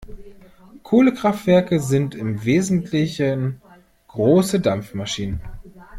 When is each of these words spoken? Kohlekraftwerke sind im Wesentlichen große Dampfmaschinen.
Kohlekraftwerke 0.81 1.79
sind 1.79 2.15
im 2.15 2.43
Wesentlichen 2.43 3.61
große 4.07 4.59
Dampfmaschinen. 4.59 5.41